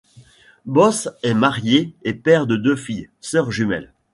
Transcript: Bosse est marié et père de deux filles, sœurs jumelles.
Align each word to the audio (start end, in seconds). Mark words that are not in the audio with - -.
Bosse 0.65 1.09
est 1.21 1.35
marié 1.35 1.93
et 2.01 2.15
père 2.15 2.47
de 2.47 2.55
deux 2.55 2.75
filles, 2.75 3.11
sœurs 3.19 3.51
jumelles. 3.51 3.93